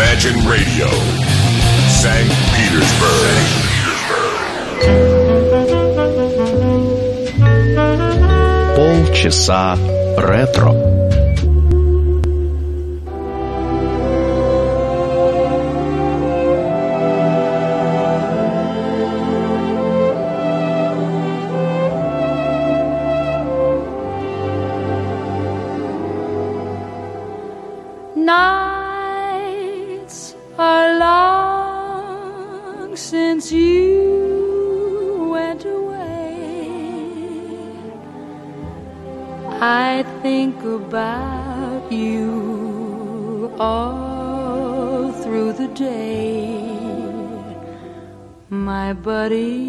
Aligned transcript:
Imagine 0.00 0.38
Radio, 0.48 0.88
St. 1.88 2.28
Petersburg. 2.54 3.66
Полчаса 8.74 9.76
ретро. 10.16 11.19
I 39.63 40.03
think 40.23 40.63
about 40.63 41.91
you 41.91 43.53
all 43.59 45.11
through 45.21 45.53
the 45.53 45.67
day, 45.67 46.57
my 48.49 48.93
buddy, 48.93 49.67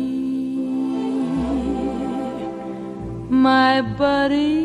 my 3.29 3.83
buddy. 3.83 4.65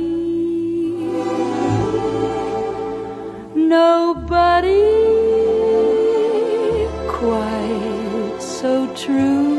Nobody 3.53 4.85
quite 7.09 8.37
so 8.39 8.87
true. 8.95 9.56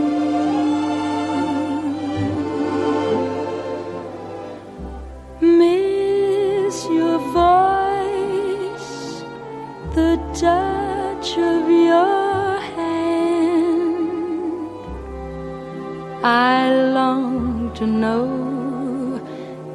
Touch 10.40 11.36
of 11.36 11.68
your 11.68 12.60
hand. 12.76 14.08
I 16.22 16.70
long 16.98 17.74
to 17.74 17.84
know 17.86 19.20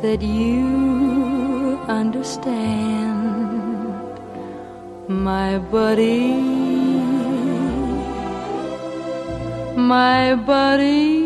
that 0.02 0.22
you 0.22 1.80
understand 1.90 3.24
my 5.10 5.58
buddy, 5.58 6.34
my 9.76 10.36
buddy, 10.36 11.23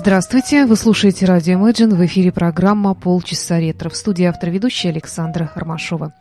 Здравствуйте, 0.00 0.64
вы 0.64 0.76
слушаете 0.76 1.26
радио 1.26 1.58
Imagine, 1.58 1.96
в 1.96 2.06
эфире 2.06 2.30
программа 2.30 2.94
«Полчаса 2.94 3.58
ретро» 3.58 3.90
в 3.90 3.96
студии 3.96 4.26
автор-ведущая 4.26 4.90
Александра 4.90 5.50
Ромашова. 5.56 6.12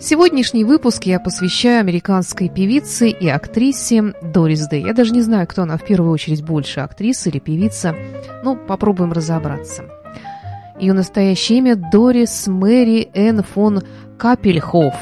Сегодняшний 0.00 0.64
выпуск 0.64 1.04
я 1.04 1.20
посвящаю 1.20 1.78
американской 1.78 2.48
певице 2.48 3.10
и 3.10 3.28
актрисе 3.28 4.14
Дорис 4.20 4.66
Дэй. 4.66 4.82
Я 4.82 4.94
даже 4.94 5.12
не 5.12 5.22
знаю, 5.22 5.46
кто 5.46 5.62
она 5.62 5.76
в 5.76 5.84
первую 5.84 6.10
очередь 6.10 6.42
больше, 6.42 6.80
актриса 6.80 7.30
или 7.30 7.38
певица. 7.38 7.94
Ну, 8.42 8.56
попробуем 8.56 9.12
разобраться. 9.12 9.84
Ее 10.80 10.92
настоящее 10.92 11.58
имя 11.58 11.76
Дорис 11.76 12.48
Мэри 12.48 13.10
Энн 13.14 13.44
фон 13.44 13.84
Капельхоф. 14.18 14.96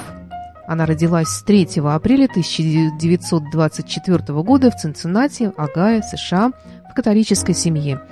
Она 0.67 0.87
родилась 0.87 1.43
3 1.47 1.81
апреля 1.85 2.27
1924 2.27 4.43
года 4.43 4.71
в 4.71 4.77
Цинциннати, 4.77 5.51
Огайо, 5.57 6.03
США, 6.03 6.53
в 6.93 6.95
католической 6.95 7.55
семье. 7.55 8.03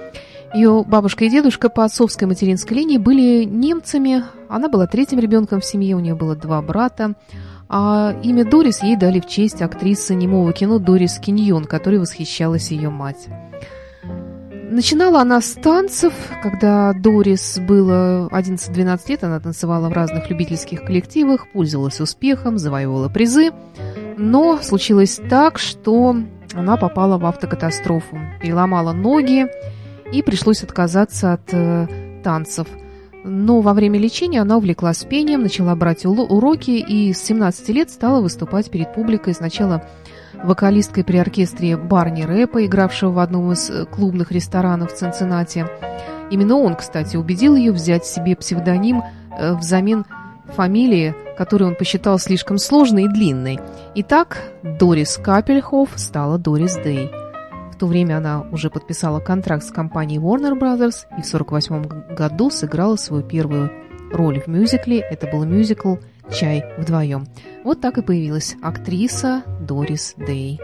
Ее 0.55 0.85
бабушка 0.87 1.27
и 1.27 1.31
дедушка 1.31 1.69
по 1.69 1.85
отцовской 1.85 2.25
материнской 2.25 2.79
линии 2.79 2.97
были 2.97 3.45
немцами. 3.45 4.25
Она 4.49 4.69
была 4.69 4.87
третьим 4.87 5.21
ребенком 5.21 5.61
в 5.61 5.65
семье, 5.65 5.97
у 5.97 6.01
нее 6.01 6.15
было 6.15 6.35
два 6.35 6.61
брата. 6.63 7.15
А 7.69 8.17
имя 8.25 8.45
Дорис 8.45 8.83
ей 8.83 8.97
дали 8.97 9.21
в 9.21 9.29
честь 9.29 9.63
актрисы 9.63 10.15
немого 10.15 10.53
кино 10.53 10.79
Дорис 10.79 11.19
Киньон, 11.19 11.67
которой 11.67 12.01
восхищалась 12.01 12.71
ее 12.73 12.89
мать. 12.89 13.29
Начинала 14.71 15.21
она 15.21 15.41
с 15.41 15.53
танцев, 15.53 16.15
когда 16.43 16.95
Дорис 16.95 17.59
было 17.59 18.29
11-12 18.33 19.01
лет, 19.09 19.25
она 19.25 19.41
танцевала 19.41 19.89
в 19.89 19.93
разных 19.93 20.31
любительских 20.31 20.85
коллективах, 20.85 21.53
пользовалась 21.53 22.01
успехом, 22.01 22.57
завоевывала 22.57 23.09
призы. 23.09 23.51
Но 24.17 24.59
случилось 24.63 25.21
так, 25.29 25.59
что 25.59 26.17
она 26.55 26.77
попала 26.77 27.19
в 27.19 27.27
автокатастрофу, 27.27 28.19
переломала 28.41 28.93
ноги 28.93 29.47
и 30.13 30.23
пришлось 30.23 30.63
отказаться 30.63 31.35
от 31.35 31.53
э, 31.53 31.87
танцев. 32.25 32.67
Но 33.23 33.61
во 33.61 33.75
время 33.75 33.99
лечения 33.99 34.41
она 34.41 34.57
увлеклась 34.57 35.05
пением, 35.05 35.43
начала 35.43 35.75
брать 35.77 36.07
уроки 36.07 36.71
и 36.71 37.13
с 37.13 37.23
17 37.23 37.69
лет 37.69 37.91
стала 37.91 38.21
выступать 38.21 38.71
перед 38.71 38.95
публикой 38.95 39.35
сначала 39.35 39.85
вокалисткой 40.43 41.05
при 41.05 41.19
оркестре 41.19 41.77
Барни 41.77 42.23
Рэпа, 42.23 42.65
игравшего 42.65 43.11
в 43.13 43.19
одном 43.19 43.53
из 43.53 43.71
клубных 43.91 44.33
ресторанов 44.33 44.93
в 44.93 44.97
Цинциннати. 44.97 45.67
Именно 46.31 46.57
он, 46.57 46.77
кстати, 46.77 47.17
убедил 47.17 47.57
ее 47.57 47.73
взять 47.73 48.07
себе 48.07 48.37
псевдоним 48.37 49.03
э, 49.37 49.55
взамен 49.55 50.07
фамилии, 50.51 51.15
которую 51.37 51.71
он 51.71 51.77
посчитал 51.77 52.19
слишком 52.19 52.59
сложной 52.59 53.05
и 53.05 53.09
длинной. 53.09 53.59
Итак, 53.95 54.39
Дорис 54.63 55.17
Капельхоф 55.17 55.91
стала 55.97 56.39
Дорис 56.39 56.77
Дэй. 56.77 57.11
В 57.73 57.77
то 57.79 57.87
время 57.87 58.19
она 58.19 58.43
уже 58.53 58.69
подписала 58.69 59.21
контракт 59.21 59.65
с 59.65 59.71
компанией 59.71 60.21
Warner 60.21 60.59
Brothers 60.59 61.07
и 61.17 61.23
в 61.23 61.35
1948 61.35 62.15
году 62.15 62.51
сыграла 62.51 62.97
свою 62.97 63.23
первую 63.23 63.71
роль 64.13 64.41
в 64.41 64.47
мюзикле. 64.49 65.01
Это 65.01 65.27
был 65.27 65.45
мюзикл 65.45 65.97
«Чай 66.31 66.65
вдвоем». 66.77 67.27
Вот 67.65 67.81
так 67.81 67.99
и 67.99 68.03
появилась 68.03 68.57
актриса 68.63 69.43
Дорис 69.61 70.15
Дэй. 70.17 70.61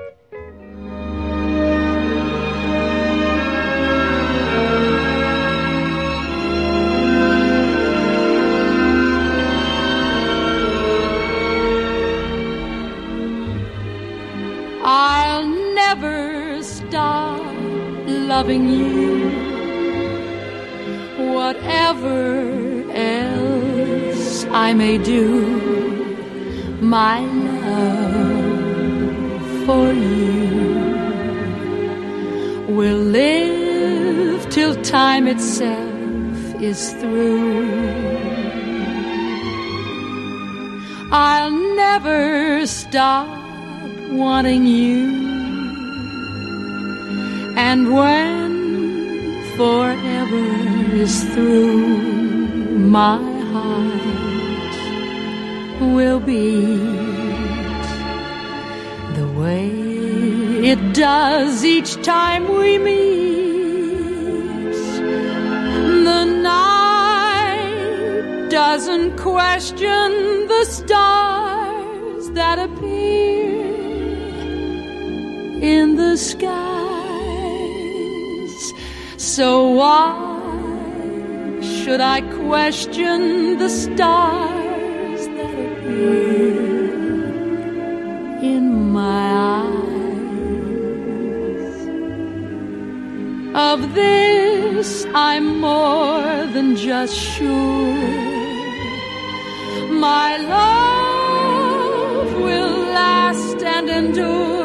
Loving 18.37 18.69
you. 18.69 18.93
Whatever 21.37 22.21
else 22.93 24.44
I 24.67 24.75
may 24.75 24.99
do, 24.99 25.25
my 26.97 27.21
love 27.49 28.27
for 29.67 29.87
you 29.91 30.35
will 32.77 33.03
live 33.21 34.38
till 34.50 34.75
time 34.83 35.27
itself 35.27 36.61
is 36.71 36.93
through. 37.00 37.65
I'll 41.11 41.56
never 41.85 42.67
stop 42.67 43.29
wanting 44.11 44.67
you. 44.67 45.25
And 47.69 47.83
when 47.93 48.53
forever 49.57 50.47
is 51.05 51.15
through, 51.33 52.79
my 52.99 53.19
heart 53.53 54.77
will 55.95 56.21
beat 56.21 57.89
the 59.19 59.27
way 59.41 59.67
it 60.73 60.81
does 60.95 61.65
each 61.65 62.01
time 62.05 62.45
we 62.57 62.79
meet. 62.79 63.27
The 66.09 66.25
night 66.53 67.67
doesn't 68.49 69.17
question 69.17 70.09
the 70.55 70.65
stars 70.67 72.31
that 72.31 72.61
appear 72.61 73.67
in 75.75 75.97
the 75.97 76.17
skies. 76.17 76.75
So 79.37 79.69
why 79.69 80.15
should 81.61 82.00
I 82.00 82.23
question 82.23 83.59
the 83.59 83.69
stars 83.69 85.27
that 85.37 85.55
appear 85.67 86.94
in 88.53 88.93
my 88.93 89.25
eyes? 89.61 90.06
Of 93.55 93.94
this 93.94 95.05
I'm 95.12 95.61
more 95.61 96.47
than 96.55 96.75
just 96.75 97.15
sure. 97.15 97.93
My 100.09 100.38
love 100.56 102.33
will 102.41 102.79
last 103.00 103.62
and 103.62 103.91
endure. 103.91 104.56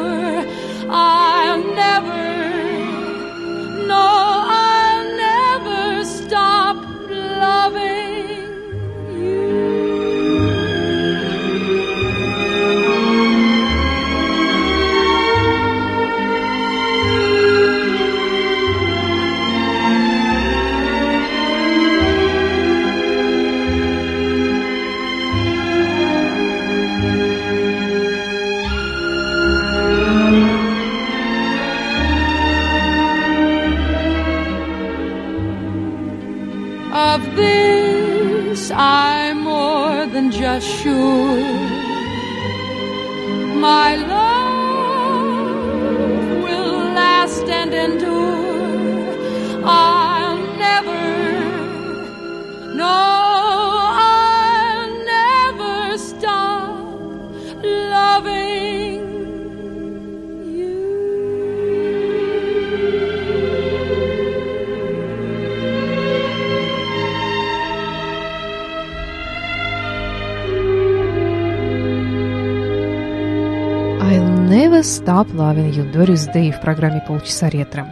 Stop 74.82 75.32
loving 75.32 75.70
you, 75.70 75.90
Дорис 75.92 76.26
Дэй 76.26 76.50
в 76.50 76.60
программе 76.60 77.02
«Полчаса 77.06 77.48
ретро». 77.48 77.86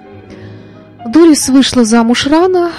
Дорис 1.06 1.48
вышла 1.48 1.84
замуж 1.84 2.26
рано. 2.26 2.72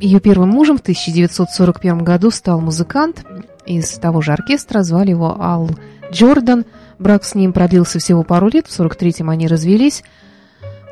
Ее 0.00 0.18
первым 0.18 0.48
мужем 0.48 0.78
в 0.78 0.80
1941 0.80 1.98
году 1.98 2.30
стал 2.30 2.60
музыкант 2.60 3.24
из 3.66 3.90
того 3.98 4.22
же 4.22 4.32
оркестра, 4.32 4.82
звали 4.82 5.10
его 5.10 5.36
Ал 5.38 5.70
Джордан. 6.10 6.64
Брак 6.98 7.22
с 7.24 7.34
ним 7.34 7.52
продлился 7.52 7.98
всего 7.98 8.22
пару 8.22 8.48
лет, 8.48 8.66
в 8.66 8.80
43-м 8.80 9.28
они 9.28 9.46
развелись. 9.46 10.04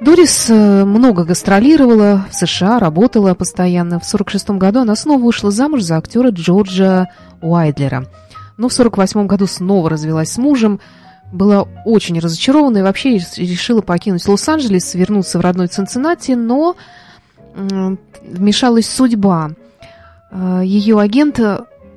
Дорис 0.02 0.50
э, 0.50 0.84
много 0.84 1.24
гастролировала 1.24 2.26
в 2.30 2.34
США, 2.34 2.78
работала 2.78 3.32
постоянно. 3.32 3.98
В 3.98 4.02
46-м 4.02 4.58
году 4.58 4.80
она 4.80 4.94
снова 4.94 5.22
вышла 5.22 5.50
замуж 5.50 5.82
за 5.82 5.96
актера 5.96 6.30
Джорджа 6.30 7.08
Уайдлера. 7.40 8.04
Но 8.58 8.68
в 8.68 8.72
48-м 8.72 9.26
году 9.26 9.46
снова 9.46 9.88
развелась 9.88 10.32
с 10.32 10.38
мужем, 10.38 10.80
была 11.32 11.66
очень 11.84 12.18
разочарована 12.18 12.78
и 12.78 12.82
вообще 12.82 13.18
решила 13.36 13.80
покинуть 13.80 14.26
Лос-Анджелес, 14.26 14.94
вернуться 14.94 15.38
в 15.38 15.42
родной 15.42 15.66
Цинциннати, 15.68 16.32
но 16.32 16.76
вмешалась 17.54 18.88
судьба. 18.88 19.50
Э, 20.30 20.62
Ее 20.64 21.00
агент 21.00 21.40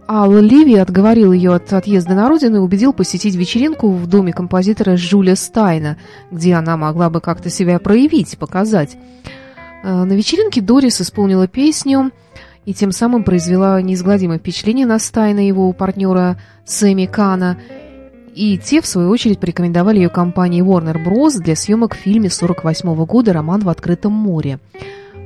Алла 0.07 0.39
Ливи 0.39 0.75
отговорил 0.75 1.31
ее 1.31 1.53
от 1.53 1.71
отъезда 1.71 2.13
на 2.15 2.27
родину 2.27 2.57
и 2.57 2.59
убедил 2.59 2.91
посетить 2.91 3.35
вечеринку 3.35 3.91
в 3.91 4.07
доме 4.07 4.33
композитора 4.33 4.97
Жюля 4.97 5.35
Стайна, 5.35 5.97
где 6.31 6.55
она 6.55 6.75
могла 6.75 7.09
бы 7.09 7.21
как-то 7.21 7.49
себя 7.49 7.79
проявить, 7.79 8.37
показать. 8.37 8.97
Э, 9.83 10.03
На 10.03 10.13
вечеринке 10.13 10.61
Дорис 10.61 10.99
исполнила 10.99 11.47
песню 11.47 12.11
и 12.65 12.73
тем 12.73 12.91
самым 12.91 13.23
произвела 13.23 13.81
неизгладимое 13.81 14.37
впечатление 14.39 14.85
на 14.85 14.99
Стайна 14.99 15.45
его 15.47 15.71
партнера 15.73 16.37
Сэмми 16.65 17.05
Кана. 17.05 17.57
И 18.35 18.57
те, 18.57 18.81
в 18.81 18.85
свою 18.85 19.09
очередь, 19.09 19.39
порекомендовали 19.39 19.97
ее 19.97 20.09
компании 20.09 20.63
Warner 20.63 21.03
Bros. 21.03 21.39
для 21.39 21.55
съемок 21.55 21.95
в 21.95 21.97
фильме 21.97 22.29
48 22.29 23.05
года 23.05 23.33
«Роман 23.33 23.61
в 23.61 23.69
открытом 23.69 24.13
море». 24.13 24.59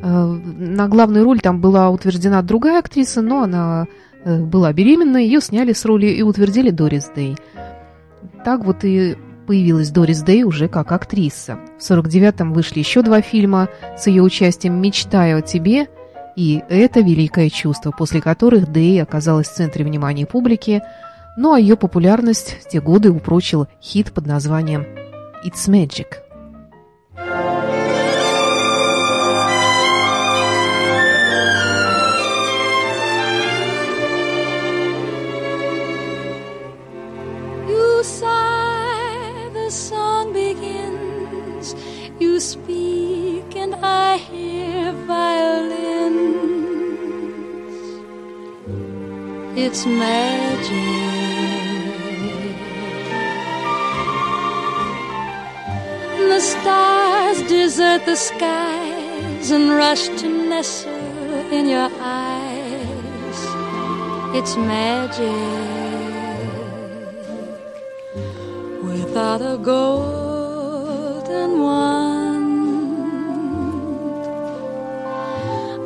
Э, 0.02 0.26
На 0.26 0.88
главную 0.88 1.24
роль 1.24 1.40
там 1.40 1.62
была 1.62 1.90
утверждена 1.90 2.42
другая 2.42 2.80
актриса, 2.80 3.22
но 3.22 3.44
она 3.44 3.88
э, 4.24 4.42
была 4.42 4.74
беременна, 4.74 5.18
ее 5.18 5.40
сняли 5.42 5.74
с 5.74 5.86
роли 5.86 6.08
и 6.08 6.22
утвердили 6.24 6.72
Дорис 6.72 7.12
Дэй. 7.16 7.38
Так 8.44 8.66
вот 8.66 8.84
и 8.84 9.16
появилась 9.46 9.92
Дорис 9.92 10.22
Дэй 10.22 10.44
уже 10.44 10.68
как 10.68 10.92
актриса. 10.92 11.60
В 11.78 11.82
49-м 11.82 12.54
вышли 12.54 12.80
еще 12.80 13.04
два 13.04 13.22
фильма 13.22 13.70
с 13.98 14.08
ее 14.08 14.24
участием 14.24 14.82
«Мечтаю 14.82 15.40
о 15.40 15.42
тебе» 15.42 15.88
и 16.36 16.64
«Это 16.70 17.02
великое 17.02 17.50
чувство», 17.50 17.92
после 17.92 18.22
которых 18.22 18.72
Дэй 18.72 19.02
оказалась 19.02 19.48
в 19.48 19.56
центре 19.56 19.86
внимания 19.86 20.26
публики, 20.26 20.82
ну 21.38 21.54
а 21.54 21.60
ее 21.60 21.76
популярность 21.76 22.58
в 22.62 22.70
те 22.70 22.82
годы 22.82 23.12
упрочил 23.12 23.68
хит 23.82 24.14
под 24.14 24.26
названием 24.26 24.86
«It's 25.44 25.68
Magic». 25.68 26.26
It's 49.58 49.86
magic. 49.86 50.95
Desert 57.48 58.06
the 58.06 58.16
skies 58.16 59.52
and 59.52 59.70
rush 59.70 60.08
to 60.20 60.28
nestle 60.50 60.92
in 61.52 61.68
your 61.68 61.90
eyes. 62.00 63.40
It's 64.38 64.56
magic. 64.58 65.32
Without 68.84 69.42
a 69.42 69.58
golden 69.58 69.92
one 71.62 72.46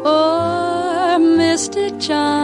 or 0.05 1.19
mystic 1.19 1.99
charms, 1.99 2.39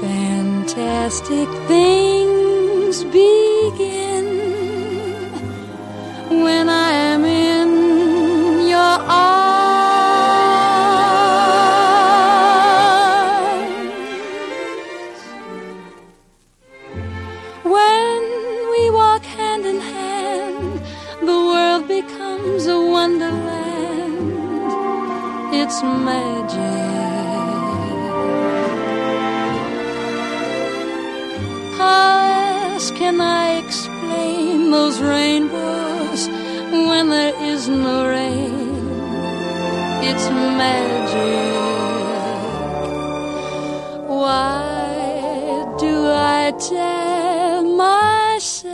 fantastic 0.00 1.48
things 1.68 3.04
begin 3.04 4.03
when 6.42 6.68
I 6.68 6.90
am 7.12 7.24
in 7.24 8.68
your 8.68 8.80
arms. 8.80 9.54
When 17.62 18.20
we 18.72 18.82
walk 18.90 19.24
hand 19.24 19.64
in 19.66 19.80
hand, 19.80 20.80
the 21.20 21.38
world 21.50 21.88
becomes 21.88 22.66
a 22.66 22.80
wonderland. 22.80 23.52
It's 25.60 25.82
magic. 25.82 26.84
How 31.78 32.72
else 32.72 32.90
can 32.90 33.20
I 33.20 33.58
explain 33.64 34.70
those 34.70 35.00
rainbows 35.00 35.63
It's 40.06 40.28
magic. 40.28 41.54
Why 44.06 45.64
do 45.78 46.10
I 46.10 46.52
tell 46.58 47.62
myself 47.62 48.68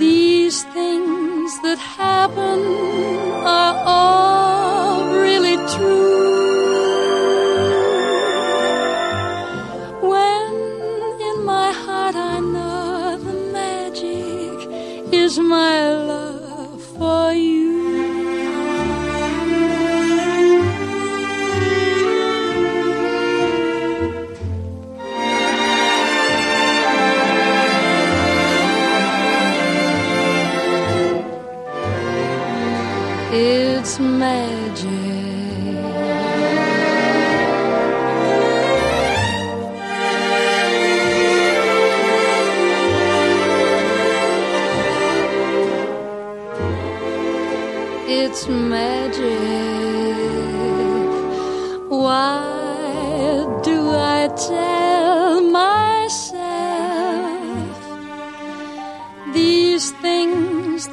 these 0.00 0.64
things 0.64 1.60
that 1.62 1.78
happen 1.78 2.60
are 3.46 3.76
all 3.86 5.06
really 5.20 5.56
true? 5.76 6.21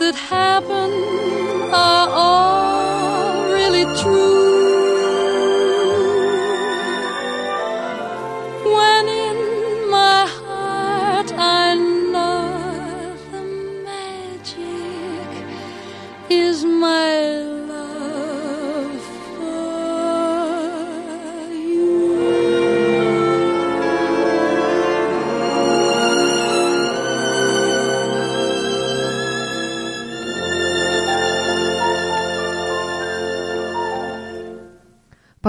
it 0.10 0.16
happened. 0.16 1.49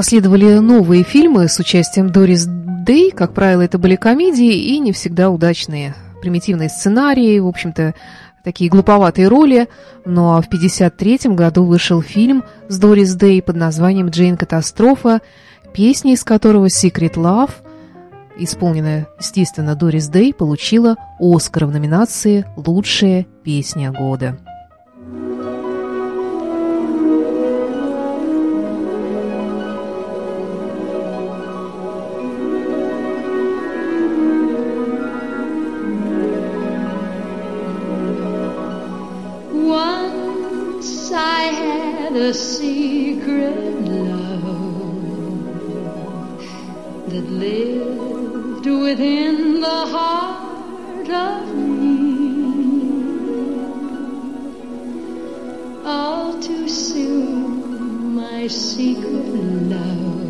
Последовали 0.01 0.61
новые 0.61 1.05
фильмы 1.05 1.47
с 1.47 1.59
участием 1.59 2.09
Дорис 2.09 2.47
Дэй. 2.47 3.11
Как 3.11 3.35
правило, 3.35 3.61
это 3.61 3.77
были 3.77 3.97
комедии 3.97 4.55
и 4.55 4.79
не 4.79 4.93
всегда 4.93 5.29
удачные. 5.29 5.95
Примитивные 6.23 6.71
сценарии, 6.71 7.39
в 7.39 7.47
общем-то, 7.47 7.95
такие 8.43 8.71
глуповатые 8.71 9.29
роли. 9.29 9.69
Ну 10.07 10.31
а 10.31 10.41
в 10.41 10.47
1953 10.47 11.35
году 11.35 11.65
вышел 11.65 12.01
фильм 12.01 12.45
с 12.69 12.79
Дорис 12.79 13.15
Дэй 13.15 13.43
под 13.43 13.57
названием 13.57 14.09
«Джейн 14.09 14.39
Катастрофа», 14.39 15.21
песня 15.75 16.15
из 16.15 16.25
которого 16.25 16.69
«Secret 16.69 17.17
Love», 17.17 17.51
исполненная, 18.39 19.07
естественно, 19.19 19.75
Дорис 19.75 20.09
Дэй, 20.09 20.33
получила 20.33 20.97
Оскар 21.19 21.67
в 21.67 21.73
номинации 21.73 22.47
«Лучшая 22.57 23.27
песня 23.45 23.93
года». 23.93 24.39
Had 42.13 42.23
a 42.23 42.35
secret 42.35 43.57
love 43.83 44.43
that 47.09 47.27
lived 47.31 48.67
within 48.67 49.61
the 49.61 49.87
heart 49.95 51.09
of 51.09 51.55
me. 51.55 52.01
All 55.85 56.41
too 56.41 56.69
soon, 56.69 58.17
my 58.17 58.49
secret 58.49 59.25
love 59.71 60.27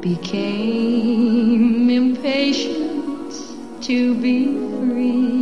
became 0.00 1.90
impatient 1.90 3.34
to 3.82 4.14
be 4.14 4.46
free. 4.46 5.33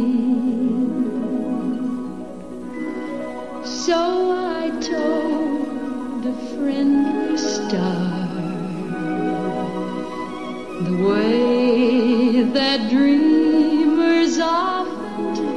So 3.92 4.04
I 4.32 4.70
told 4.80 6.25
a 6.25 6.34
friendly 6.52 7.37
star 7.37 8.28
the 10.87 10.96
way 11.06 12.42
that 12.56 12.88
dreamers 12.88 14.38
often 14.38 15.34
do. 15.34 15.52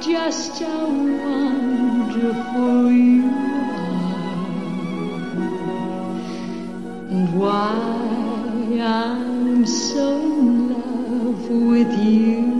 Just 0.00 0.62
how 0.62 0.86
wonderful 1.18 2.92
you 2.92 3.30
are, 3.50 4.50
and 7.10 7.26
why 7.36 8.78
I'm 8.80 9.66
so 9.66 10.22
in 10.22 10.68
love 10.68 11.50
with 11.50 11.92
you. 11.98 12.51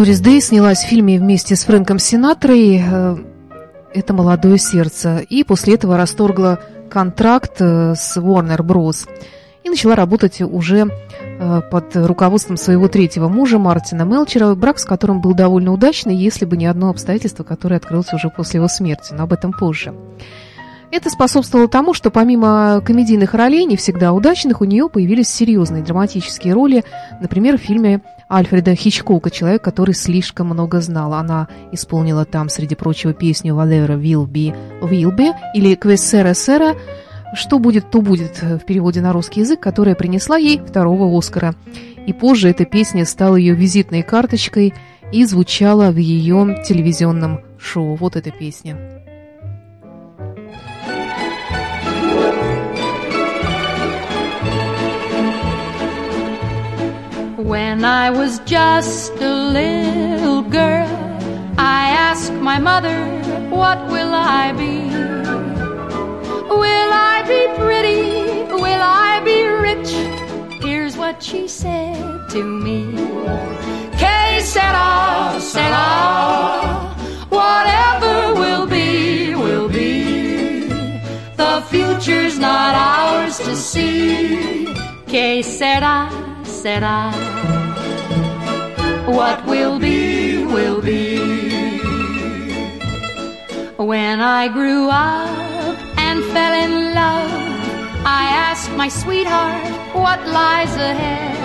Дорис 0.00 0.20
Дэй 0.20 0.40
снялась 0.40 0.78
в 0.78 0.88
фильме 0.88 1.18
вместе 1.18 1.54
с 1.54 1.64
Фрэнком 1.64 1.98
Синатрой 1.98 2.82
э, 2.82 3.16
«Это 3.92 4.14
молодое 4.14 4.56
сердце» 4.56 5.18
и 5.18 5.44
после 5.44 5.74
этого 5.74 5.98
расторгла 5.98 6.58
контракт 6.88 7.56
э, 7.60 7.94
с 7.94 8.16
Warner 8.16 8.62
Bros. 8.62 9.06
и 9.62 9.68
начала 9.68 9.94
работать 9.94 10.40
уже 10.40 10.88
э, 11.20 11.60
под 11.70 11.94
руководством 11.96 12.56
своего 12.56 12.88
третьего 12.88 13.28
мужа 13.28 13.58
Мартина 13.58 14.04
Мелчера, 14.04 14.54
брак 14.54 14.78
с 14.78 14.86
которым 14.86 15.20
был 15.20 15.34
довольно 15.34 15.70
удачный, 15.70 16.16
если 16.16 16.46
бы 16.46 16.56
не 16.56 16.64
одно 16.64 16.88
обстоятельство, 16.88 17.44
которое 17.44 17.76
открылось 17.76 18.14
уже 18.14 18.30
после 18.30 18.56
его 18.56 18.68
смерти, 18.68 19.12
но 19.12 19.24
об 19.24 19.34
этом 19.34 19.52
позже. 19.52 19.92
Это 20.90 21.10
способствовало 21.10 21.68
тому, 21.68 21.92
что 21.92 22.10
помимо 22.10 22.82
комедийных 22.84 23.34
ролей, 23.34 23.66
не 23.66 23.76
всегда 23.76 24.14
удачных, 24.14 24.62
у 24.62 24.64
нее 24.64 24.88
появились 24.88 25.28
серьезные 25.28 25.84
драматические 25.84 26.54
роли, 26.54 26.84
например, 27.20 27.58
в 27.58 27.62
фильме 27.62 28.00
Альфреда 28.30 28.74
Хичкока 28.74 29.30
«Человек, 29.30 29.62
который 29.62 29.94
слишком 29.94 30.48
много 30.48 30.80
знал». 30.80 31.14
Она 31.14 31.48
исполнила 31.72 32.24
там, 32.24 32.48
среди 32.48 32.74
прочего, 32.76 33.12
песню 33.12 33.54
«Whatever 33.54 34.00
will 34.00 34.26
be, 34.26 34.54
will 34.80 35.16
be» 35.16 35.32
или 35.54 35.74
«Квессера 35.74 36.34
сера», 36.34 36.76
«Что 37.34 37.58
будет, 37.58 37.90
то 37.90 38.00
будет» 38.00 38.42
в 38.42 38.60
переводе 38.60 39.00
на 39.00 39.12
русский 39.12 39.40
язык, 39.40 39.60
которая 39.60 39.94
принесла 39.94 40.36
ей 40.36 40.58
второго 40.58 41.16
Оскара. 41.16 41.54
И 42.06 42.12
позже 42.12 42.48
эта 42.50 42.64
песня 42.64 43.04
стала 43.04 43.36
ее 43.36 43.54
визитной 43.54 44.02
карточкой 44.02 44.74
и 45.12 45.24
звучала 45.24 45.90
в 45.90 45.96
ее 45.96 46.62
телевизионном 46.66 47.40
шоу. 47.58 47.94
Вот 47.94 48.16
эта 48.16 48.30
песня. 48.30 48.99
When 57.50 57.84
I 57.84 58.10
was 58.10 58.38
just 58.46 59.10
a 59.14 59.34
little 59.58 60.40
girl, 60.42 60.86
I 61.58 61.90
asked 62.06 62.32
my 62.34 62.60
mother, 62.60 62.96
What 63.50 63.78
will 63.88 64.14
I 64.14 64.52
be? 64.52 64.78
Will 66.62 66.90
I 67.12 67.24
be 67.26 67.42
pretty? 67.58 68.54
Will 68.54 68.82
I 69.08 69.20
be 69.24 69.38
rich? 69.66 69.90
Here's 70.62 70.96
what 70.96 71.20
she 71.20 71.48
said 71.48 71.98
to 72.30 72.40
me. 72.44 72.92
Que 73.98 74.40
sera, 74.40 75.36
sera, 75.40 76.94
whatever 77.30 78.34
will 78.40 78.66
be, 78.68 79.34
will 79.34 79.68
be. 79.68 80.68
The 81.34 81.64
future's 81.68 82.38
not 82.38 82.76
ours 82.76 83.38
to 83.38 83.56
see. 83.56 84.72
Que 85.08 85.42
sera, 85.42 86.08
sera. 86.44 87.29
What 89.10 89.44
will 89.44 89.80
be, 89.80 90.44
will 90.44 90.80
be. 90.80 91.18
When 93.76 94.20
I 94.20 94.46
grew 94.46 94.88
up 94.88 95.76
and 95.98 96.22
fell 96.32 96.54
in 96.64 96.94
love, 96.94 97.30
I 98.06 98.24
asked 98.46 98.70
my 98.72 98.88
sweetheart 98.88 99.66
what 99.94 100.20
lies 100.28 100.74
ahead. 100.76 101.36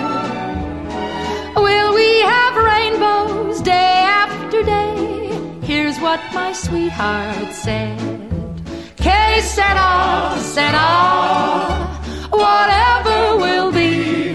Will 1.56 1.92
we 1.94 2.20
have 2.20 2.54
rainbows 2.72 3.60
day 3.62 3.94
after 4.22 4.62
day? 4.62 5.58
Here's 5.62 5.98
what 5.98 6.20
my 6.32 6.52
sweetheart 6.52 7.52
said. 7.52 7.98
Que 8.96 9.42
sera, 9.42 9.74
ah, 9.76 10.38
sera. 10.54 10.86
Ah, 10.88 12.28
whatever 12.30 13.36
will 13.42 13.72
be, 13.72 13.78
will 13.80 14.22
be. 14.22 14.25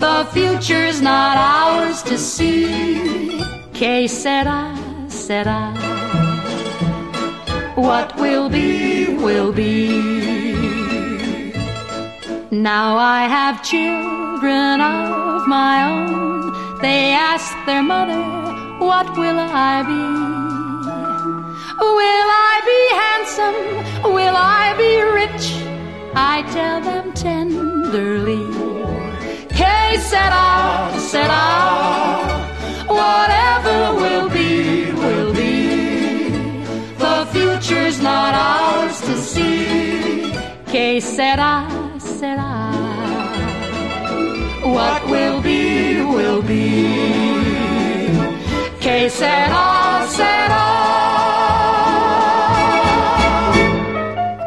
The 0.00 0.26
future's 0.32 1.02
not 1.02 1.36
ours 1.36 2.02
to 2.04 2.16
see. 2.16 3.38
Que 3.74 4.08
sera, 4.08 4.74
sera. 5.08 5.74
What 7.74 8.16
will 8.16 8.48
be, 8.48 9.14
will 9.16 9.52
be. 9.52 9.90
Now 12.50 12.96
I 12.96 13.28
have 13.28 13.62
children 13.62 14.80
of 14.80 15.46
my 15.46 15.84
own. 15.92 16.78
They 16.80 17.12
ask 17.12 17.54
their 17.66 17.82
mother, 17.82 18.22
What 18.78 19.06
will 19.18 19.38
I 19.38 19.82
be? 19.90 20.04
Will 21.98 22.28
I 22.48 22.54
be 22.70 22.80
handsome? 23.02 24.12
Will 24.14 24.36
I 24.36 24.74
be 24.82 24.92
rich? 25.20 25.46
I 26.14 26.42
tell 26.52 26.80
them 26.80 27.12
tenderly. 27.12 28.49
Que 29.90 29.98
sera, 29.98 30.92
sera. 30.98 31.44
Whatever 32.86 33.92
will 34.00 34.28
be, 34.28 34.92
will 34.92 35.32
be. 35.34 36.30
The 36.96 37.26
future's 37.32 38.00
not 38.00 38.32
ours 38.32 39.00
to 39.00 39.16
see. 39.16 40.32
Que 40.66 41.00
sera, 41.00 41.66
sera. 41.98 42.70
What 44.62 45.04
will 45.08 45.40
be, 45.42 46.02
will 46.02 46.42
be. 46.42 46.68
Que 48.78 49.08
sera, 49.10 50.06
sera. 50.06 51.39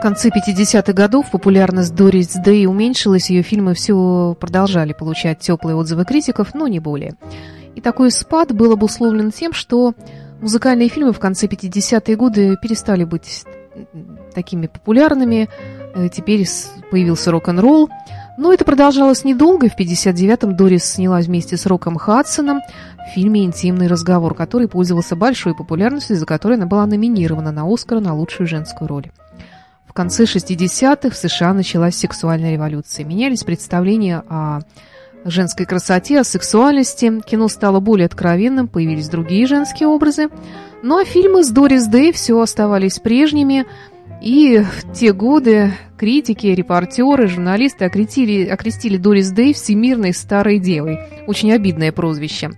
Конце 0.04 0.28
50-х 0.28 0.92
годов 0.92 1.32
популярность 1.32 1.96
Дорис 1.96 2.34
Дэй 2.34 2.66
уменьшилась, 2.66 3.30
ее 3.30 3.42
фильмы 3.42 3.74
все 3.74 4.36
продолжали 4.38 4.92
получать 4.92 5.40
теплые 5.40 5.78
отзывы 5.78 6.04
критиков, 6.04 6.54
но 6.54 6.68
не 6.68 6.82
более. 6.82 7.16
И 7.74 7.80
такой 7.80 8.12
спад 8.12 8.54
был 8.54 8.74
обусловлен 8.74 9.32
тем, 9.32 9.54
что 9.54 9.94
музыкальные 10.42 10.90
фильмы 10.90 11.14
в 11.14 11.20
конце 11.20 11.48
50-е 11.48 12.18
годы 12.18 12.58
перестали 12.62 13.06
быть 13.06 13.46
такими 14.36 14.68
популярными. 14.68 15.48
Э, 15.96 16.10
Теперь 16.10 16.46
появился 16.92 17.32
рок-н-ролл. 17.32 17.90
Но 18.38 18.52
это 18.52 18.66
продолжалось 18.66 19.24
недолго. 19.24 19.70
В 19.70 19.80
1959-м 19.80 20.58
Дорис 20.58 20.84
снялась 20.84 21.28
вместе 21.28 21.56
с 21.56 21.66
Роком 21.66 21.96
Хадсоном 21.96 22.60
в 22.60 23.14
фильме 23.14 23.46
«Интимный 23.46 23.88
разговор», 23.88 24.36
который 24.36 24.68
пользовался 24.68 25.16
большой 25.16 25.56
популярностью, 25.56 26.18
за 26.18 26.26
который 26.26 26.58
она 26.58 26.66
была 26.66 26.86
номинирована 26.88 27.54
на 27.54 27.72
«Оскар» 27.72 28.02
на 28.02 28.14
лучшую 28.14 28.48
женскую 28.48 28.90
роль. 28.90 29.12
В 29.94 29.96
конце 29.96 30.24
60-х 30.24 31.12
в 31.12 31.16
США 31.16 31.54
началась 31.54 31.96
сексуальная 31.96 32.54
революция. 32.54 33.06
Менялись 33.06 33.44
представления 33.44 34.24
о 34.28 34.62
женской 35.24 35.68
красоте, 35.68 36.20
о 36.20 36.24
сексуальности. 36.24 37.22
Кино 37.22 37.48
стало 37.48 37.80
более 37.80 38.08
откровенным, 38.08 38.68
появились 38.68 39.08
другие 39.08 39.46
женские 39.46 39.90
образы. 39.90 40.30
Ну 40.82 41.00
а 41.00 41.06
фильмы 41.06 41.44
с 41.44 41.52
Дорис 41.52 41.86
Дэй 41.86 42.12
все 42.12 42.42
оставались 42.42 42.98
прежними. 42.98 43.68
И 44.20 44.64
в 44.64 44.94
те 44.94 45.14
годы 45.14 45.74
критики, 45.96 46.48
репортеры, 46.48 47.28
журналисты 47.28 47.86
окрестили, 47.86 48.48
окрестили 48.48 48.98
Дорис 48.98 49.30
Дэй 49.30 49.54
всемирной 49.54 50.16
старой 50.16 50.58
девой. 50.58 51.02
Очень 51.28 51.52
обидное 51.52 51.92
прозвище. 51.92 52.50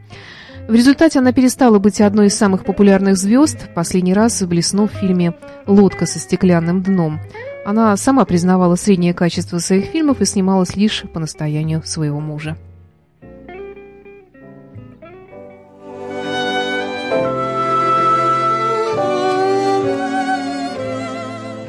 В 0.68 0.74
результате 0.74 1.20
она 1.20 1.32
перестала 1.32 1.78
быть 1.78 2.02
одной 2.02 2.28
из 2.28 2.36
самых 2.36 2.66
популярных 2.66 3.18
звезд, 3.18 3.70
последний 3.76 4.16
раз 4.16 4.42
блеснув 4.42 4.92
в 4.92 4.96
фильме 4.96 5.36
«Лодка 5.68 6.08
со 6.08 6.18
стеклянным 6.18 6.82
дном». 6.82 7.20
Она 7.66 7.96
сама 7.98 8.26
признавала 8.26 8.76
среднее 8.76 9.14
качество 9.14 9.60
своих 9.60 9.86
фильмов 9.86 10.22
и 10.22 10.26
снималась 10.26 10.76
лишь 10.76 11.04
по 11.14 11.20
настоянию 11.20 11.84
своего 11.84 12.20
мужа. 12.20 12.58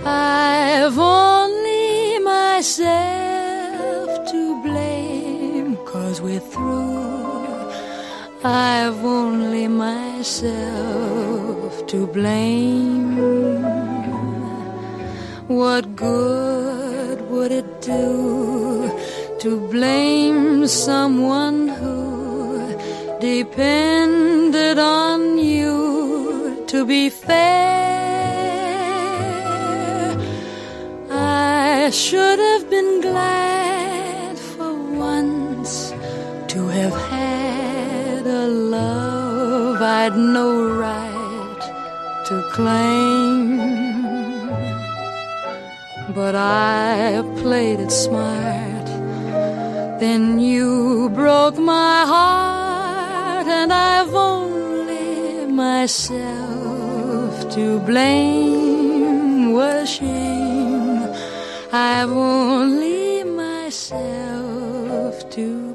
I've 0.07 0.99
only 0.99 2.19
myself 2.21 4.25
to 4.31 4.63
blame, 4.63 5.77
cause 5.85 6.23
we're 6.23 6.41
through. 6.41 7.36
I've 8.45 9.05
only 9.05 9.67
myself 9.69 10.27
to 11.87 12.07
blame. 12.07 13.17
What 15.49 15.97
good 15.97 17.31
would 17.31 17.53
it 17.53 17.81
do 17.81 18.91
to 19.41 19.61
blame 19.71 20.67
someone 20.67 21.69
who 21.69 22.77
depended 23.21 24.79
on 24.79 25.39
you 25.39 26.65
to 26.67 26.85
be 26.85 27.09
fair? 27.11 27.77
I 31.11 31.91
should 31.91 32.39
have 32.39 32.69
been 32.69 33.01
glad 33.01 33.56
I'd 40.07 40.17
no 40.17 40.79
right 40.79 41.63
to 42.27 42.43
claim. 42.53 43.59
But 46.15 46.37
I 46.37 47.25
played 47.43 47.81
it 47.81 47.91
smart. 47.91 48.87
Then 49.99 50.39
you 50.39 51.11
broke 51.13 51.59
my 51.59 52.05
heart, 52.07 53.49
and 53.49 53.73
I've 53.73 54.15
only 54.15 55.47
myself 55.47 57.51
to 57.57 57.81
blame. 57.81 59.57
A 59.57 59.85
shame. 59.85 61.03
I've 61.73 62.13
only 62.13 63.25
myself 63.25 65.29
to 65.31 65.66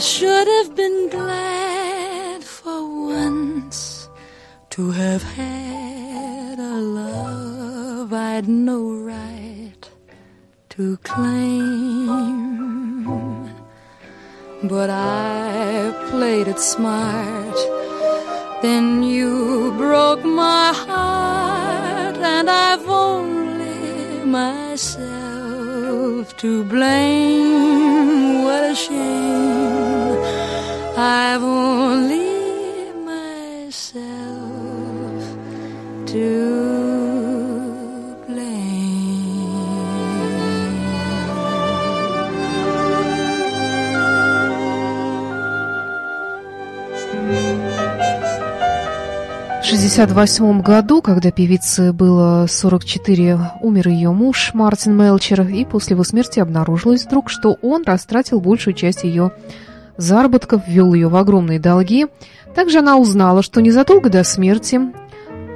should 0.00 0.48
have 0.48 0.74
been 0.74 1.10
glad 1.10 2.42
for 2.42 3.06
once 3.08 4.08
to 4.70 4.90
have 4.92 5.22
had 5.22 6.58
a 6.58 6.76
love 6.80 8.10
I'd 8.12 8.48
no 8.48 8.94
right 8.94 9.90
to 10.70 10.96
claim. 10.98 12.10
But 14.62 14.88
I 14.88 15.92
played 16.10 16.48
it 16.48 16.58
smart. 16.58 17.58
Then 18.62 19.02
you 19.02 19.74
broke 19.76 20.24
my 20.24 20.72
heart, 20.72 22.16
and 22.16 22.48
I've 22.48 22.88
only 22.88 24.24
myself 24.24 24.69
to 26.40 26.64
blame. 26.64 28.44
What 28.44 28.64
a 28.70 28.74
shame. 28.74 30.16
I've 30.96 31.42
only 31.42 32.90
myself 33.04 34.00
to 36.12 36.39
1968 49.90 50.62
году, 50.62 51.02
когда 51.02 51.32
певице 51.32 51.92
было 51.92 52.46
44, 52.46 53.40
умер 53.60 53.88
ее 53.88 54.12
муж 54.12 54.52
Мартин 54.54 54.96
Мелчер, 54.96 55.42
и 55.42 55.64
после 55.64 55.94
его 55.94 56.04
смерти 56.04 56.38
обнаружилось 56.38 57.04
вдруг, 57.06 57.28
что 57.28 57.58
он 57.60 57.82
растратил 57.82 58.40
большую 58.40 58.74
часть 58.74 59.02
ее 59.02 59.32
заработков, 59.96 60.62
ввел 60.68 60.94
ее 60.94 61.08
в 61.08 61.16
огромные 61.16 61.58
долги. 61.58 62.06
Также 62.54 62.78
она 62.78 62.98
узнала, 62.98 63.42
что 63.42 63.60
незадолго 63.60 64.10
до 64.10 64.22
смерти 64.22 64.80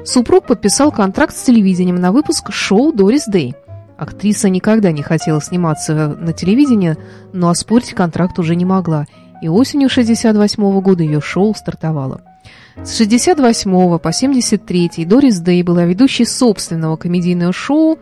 супруг 0.05 0.49
подписал 0.49 0.91
контракт 0.91 1.37
с 1.37 1.43
телевидением 1.45 2.01
на 2.01 2.11
выпуск 2.11 2.51
шоу 2.51 2.93
«Дорис 2.93 3.27
Дэй». 3.27 3.55
Актриса 3.97 4.49
никогда 4.49 4.91
не 4.91 5.03
хотела 5.03 5.41
сниматься 5.41 6.09
на 6.09 6.33
телевидении, 6.33 6.97
но 7.33 7.51
оспорить 7.51 7.95
контракт 7.95 8.37
уже 8.41 8.57
не 8.57 8.65
могла, 8.65 9.07
и 9.41 9.49
осенью 9.49 9.87
1968 9.87 10.81
года 10.81 11.05
ее 11.05 11.21
шоу 11.21 11.55
стартовало. 11.55 12.34
С 12.83 12.97
68 12.97 13.99
по 13.99 14.13
73 14.13 15.05
Дорис 15.07 15.39
Дэй 15.39 15.63
была 15.63 15.85
ведущей 15.85 16.25
собственного 16.25 16.97
комедийного 16.97 17.53
шоу. 17.53 17.99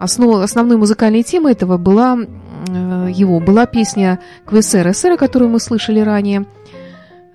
Основ, 0.00 0.42
основной 0.42 0.78
музыкальной 0.78 1.22
темой 1.22 1.52
этого 1.52 1.76
была 1.76 2.18
э, 2.18 3.08
его 3.12 3.40
была 3.40 3.66
песня 3.66 4.18
«Квесер 4.46 4.92
СР», 4.94 5.16
которую 5.16 5.50
мы 5.50 5.60
слышали 5.60 6.00
ранее. 6.00 6.46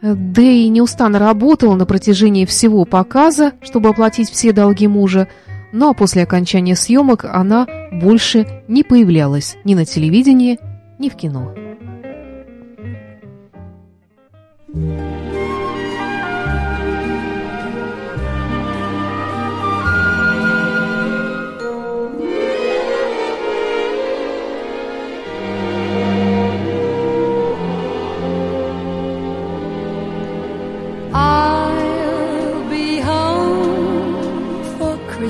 Дэй 0.02 0.68
неустанно 0.70 1.20
работала 1.20 1.76
на 1.76 1.86
протяжении 1.86 2.46
всего 2.46 2.86
показа, 2.86 3.54
чтобы 3.62 3.90
оплатить 3.90 4.32
все 4.32 4.52
долги 4.52 4.88
мужа, 4.88 5.28
Ну 5.72 5.90
а 5.90 5.94
после 5.94 6.24
окончания 6.24 6.76
съемок 6.76 7.26
она 7.26 7.68
больше 7.92 8.64
не 8.68 8.84
появлялась 8.84 9.58
ни 9.64 9.76
на 9.76 9.86
телевидении, 9.86 10.60
ни 10.98 11.10
в 11.10 11.16
кино. 11.16 11.54
I'll 14.74 15.11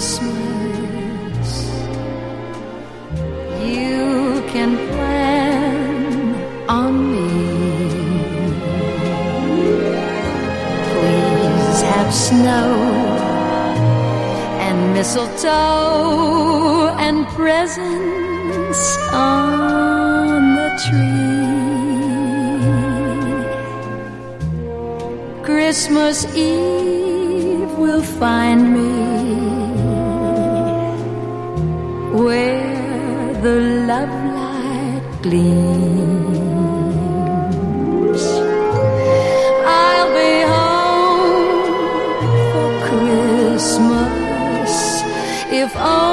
Christmas. 0.02 1.50
You 3.62 4.42
can 4.48 4.72
plan 4.90 6.34
on 6.68 6.94
me. 7.12 7.30
Please 10.90 11.82
have 11.94 12.12
snow 12.12 12.72
and 14.66 14.78
mistletoe 14.96 16.88
and 16.98 17.18
presents 17.38 18.84
on 19.14 20.56
the 20.58 20.70
tree. 20.86 21.22
Christmas 25.44 26.26
Eve 26.36 27.72
will 27.78 28.02
find 28.02 28.74
me 28.74 29.11
love 33.92 34.16
light 34.38 35.08
gleams. 35.22 36.24
I'll 39.84 40.12
be 40.20 40.34
home 40.54 41.50
for 42.52 42.70
Christmas 42.88 44.74
if 45.62 45.72
only 45.76 46.11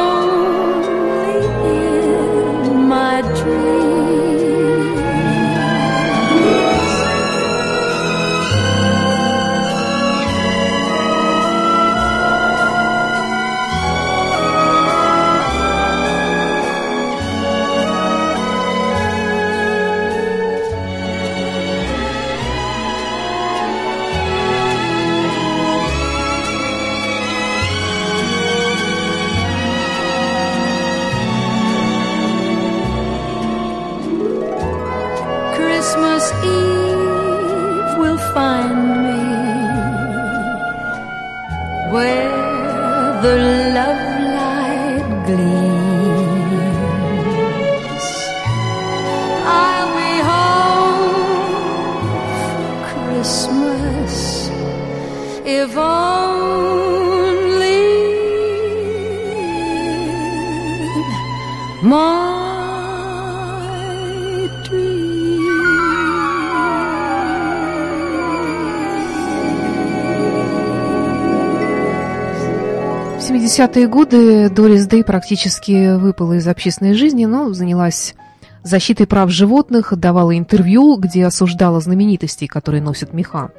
70-е 73.59 73.89
годы 73.89 74.51
Дорис 74.51 74.87
Дэй 74.87 75.03
практически 75.03 75.97
выпала 75.97 76.35
из 76.35 76.47
общественной 76.47 76.95
жизни, 76.95 77.25
но 77.25 77.53
занялась 77.53 78.15
защитой 78.63 79.05
прав 79.05 79.31
животных, 79.31 79.93
давала 79.97 80.39
интервью, 80.39 80.97
где 80.97 81.27
осуждала 81.27 81.81
знаменитостей, 81.81 82.47
которые 82.47 82.81
носят 82.83 83.13
меха. 83.13 83.51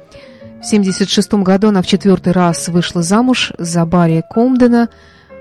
В 0.62 0.64
1976 0.64 1.34
году 1.44 1.68
она 1.68 1.82
в 1.82 1.86
четвертый 1.86 2.32
раз 2.32 2.68
вышла 2.68 3.02
замуж 3.02 3.52
за 3.58 3.84
Барри 3.84 4.24
Комдена. 4.30 4.88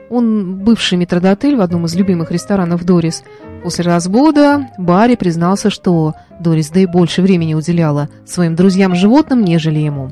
Он 0.10 0.58
бывший 0.58 0.98
метродотель 0.98 1.56
в 1.56 1.62
одном 1.62 1.86
из 1.86 1.96
любимых 1.96 2.30
ресторанов 2.30 2.84
Дорис. 2.84 3.24
После 3.64 3.86
развода 3.86 4.68
Барри 4.78 5.16
признался, 5.16 5.70
что 5.70 6.16
Дорис 6.42 6.70
Дэй 6.70 6.86
больше 6.86 7.22
времени 7.22 7.54
уделяла 7.54 8.10
своим 8.26 8.58
друзьям-животным, 8.58 9.42
нежели 9.42 9.80
ему. 9.80 10.12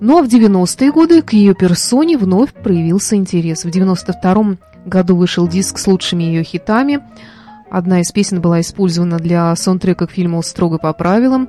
Ну 0.00 0.18
а 0.18 0.22
в 0.22 0.26
90-е 0.26 0.92
годы 0.92 1.22
к 1.22 1.32
ее 1.32 1.54
персоне 1.54 2.16
вновь 2.16 2.52
проявился 2.52 3.16
интерес. 3.16 3.64
В 3.64 3.70
92 3.70 4.56
году 4.86 5.16
вышел 5.16 5.48
диск 5.48 5.78
с 5.78 5.86
лучшими 5.86 6.22
ее 6.22 6.44
хитами. 6.44 7.00
Одна 7.70 8.00
из 8.00 8.12
песен 8.12 8.40
была 8.40 8.60
использована 8.60 9.18
для 9.18 9.54
саундтрека 9.56 10.06
к 10.06 10.12
фильму 10.12 10.42
«Строго 10.42 10.78
по 10.78 10.92
правилам». 10.92 11.48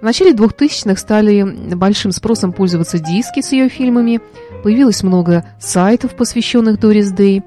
В 0.00 0.02
начале 0.02 0.32
2000-х 0.32 0.96
стали 0.96 1.42
большим 1.74 2.10
спросом 2.12 2.52
пользоваться 2.52 2.98
диски 2.98 3.42
с 3.42 3.52
ее 3.52 3.68
фильмами. 3.68 4.20
Появилось 4.62 5.02
много 5.02 5.44
сайтов, 5.60 6.16
посвященных 6.16 6.80
Дорис 6.80 7.10
Дэй. 7.12 7.42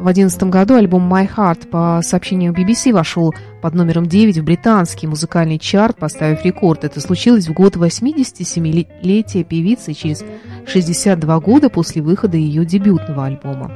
В 0.00 0.04
2011 0.04 0.42
году 0.44 0.76
альбом 0.76 1.12
«My 1.12 1.28
Heart» 1.28 1.68
по 1.68 2.00
сообщению 2.02 2.54
BBC 2.54 2.90
вошел 2.90 3.34
под 3.60 3.74
номером 3.74 4.06
9 4.06 4.38
в 4.38 4.44
британский 4.44 5.06
музыкальный 5.06 5.58
чарт, 5.58 5.98
поставив 5.98 6.42
рекорд. 6.42 6.84
Это 6.84 7.02
случилось 7.02 7.46
в 7.46 7.52
год 7.52 7.76
87-летия 7.76 9.44
певицы 9.44 9.92
через 9.92 10.24
62 10.66 11.40
года 11.40 11.68
после 11.68 12.00
выхода 12.00 12.38
ее 12.38 12.64
дебютного 12.64 13.26
альбома. 13.26 13.70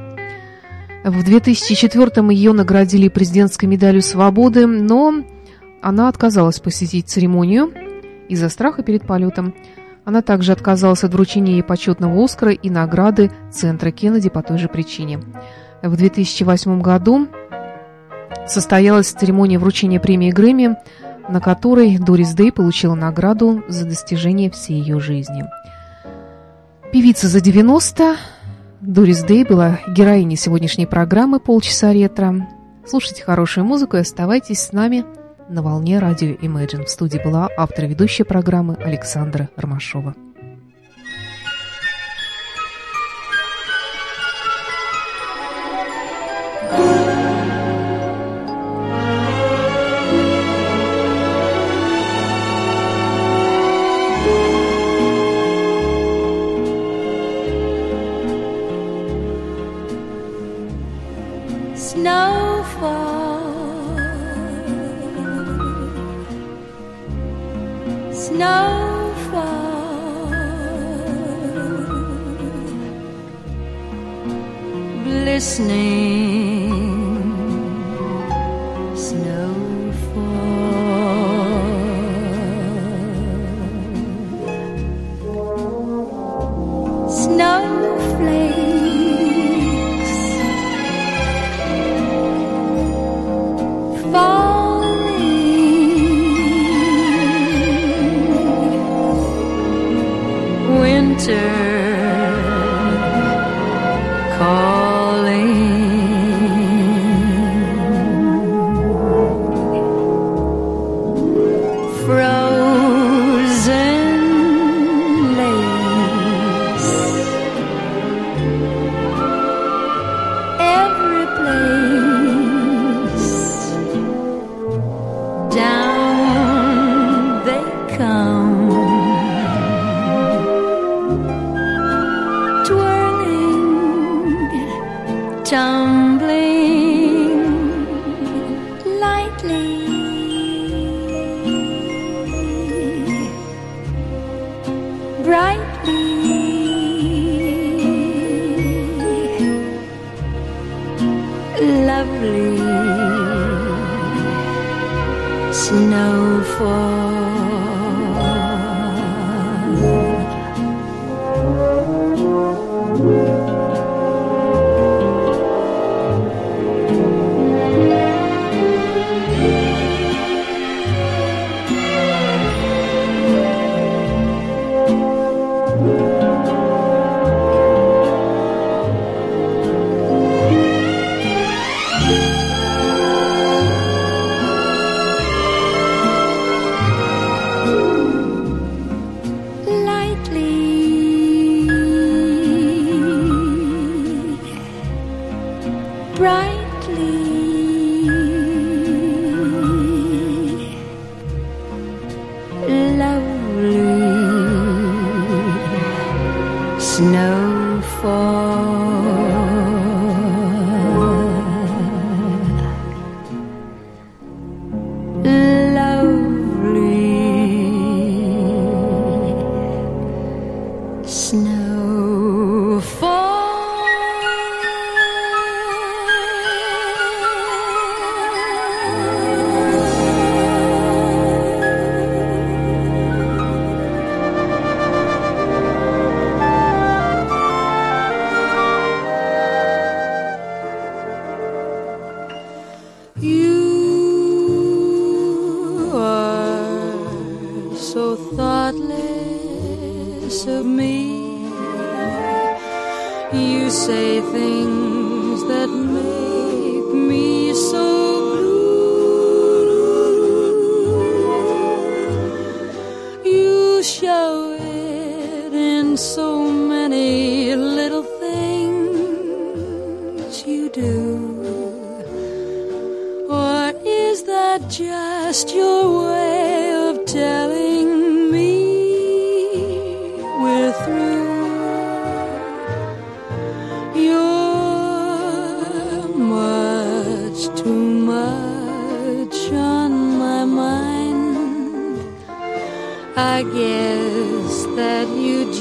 В 1.03 1.23
2004-м 1.23 2.31
ее 2.31 2.53
наградили 2.53 3.07
президентской 3.07 3.65
медалью 3.65 4.01
свободы, 4.01 4.65
но 4.65 5.23
она 5.83 6.09
отказалась 6.09 6.59
посетить 6.59 7.07
церемонию 7.07 7.71
из-за 8.29 8.49
страха 8.49 8.81
перед 8.81 9.05
полетом. 9.05 9.53
Она 10.05 10.23
также 10.23 10.53
отказалась 10.53 11.03
от 11.03 11.13
вручения 11.13 11.53
ей 11.53 11.63
почетного 11.63 12.23
Оскара 12.23 12.51
и 12.51 12.71
награды 12.71 13.29
Центра 13.51 13.91
Кеннеди 13.91 14.29
по 14.29 14.41
той 14.41 14.57
же 14.57 14.67
причине. 14.69 15.19
В 15.85 15.95
2008 15.95 16.81
году 16.81 17.27
состоялась 18.47 19.11
церемония 19.11 19.59
вручения 19.59 19.99
премии 19.99 20.31
Грэмми, 20.31 20.77
на 21.29 21.39
которой 21.39 21.99
Дорис 21.99 22.33
Дэй 22.33 22.51
получила 22.51 22.95
награду 22.95 23.63
за 23.67 23.85
достижение 23.85 24.49
всей 24.49 24.79
ее 24.79 24.99
жизни. 24.99 25.45
Певица 26.91 27.27
за 27.27 27.39
90 27.39 28.15
Дорис 28.81 29.21
Дэй 29.21 29.43
была 29.43 29.79
героиней 29.87 30.37
сегодняшней 30.37 30.87
программы 30.87 31.39
«Полчаса 31.39 31.93
ретро». 31.93 32.47
Слушайте 32.87 33.23
хорошую 33.23 33.65
музыку 33.65 33.97
и 33.97 33.99
оставайтесь 33.99 34.61
с 34.61 34.71
нами 34.71 35.05
на 35.49 35.61
волне 35.61 35.99
радио 35.99 36.29
Imagine. 36.29 36.85
В 36.85 36.89
студии 36.89 37.21
была 37.23 37.47
автор 37.57 37.85
ведущей 37.85 38.23
программы 38.23 38.75
Александра 38.83 39.49
Ромашова. 39.55 40.15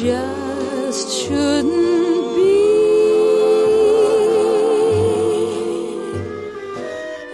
just 0.05 1.09
shouldn't 1.11 2.37
be. 2.37 2.61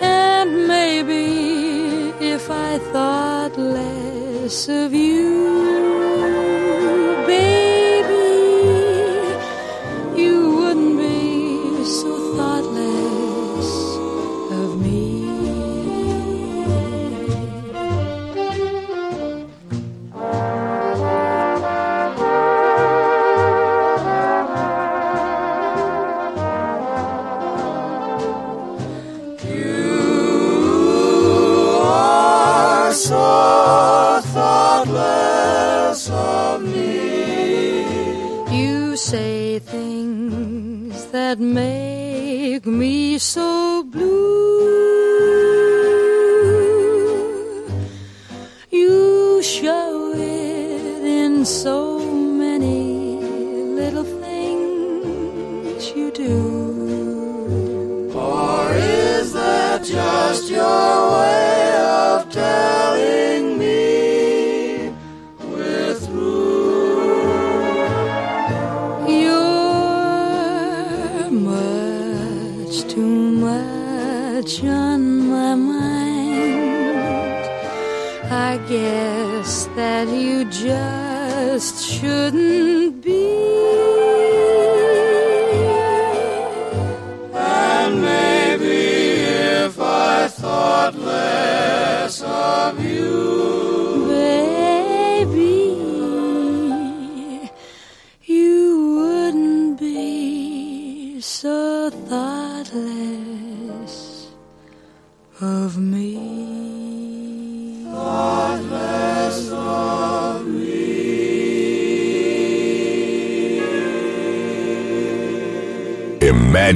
And 0.00 0.68
maybe 0.68 2.14
if 2.24 2.48
I 2.48 2.78
thought 2.92 3.58
less 3.58 4.68
of 4.68 4.94
you. 4.94 5.59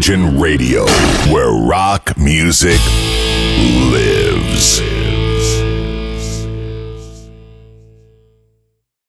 Radio, 0.06 0.84
where 1.32 1.50
rock 1.50 2.18
music. 2.18 2.78